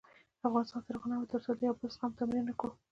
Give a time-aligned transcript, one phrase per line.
[0.47, 2.71] افغانستان تر هغو نه ابادیږي، ترڅو د یو بل زغمل تمرین نکړو.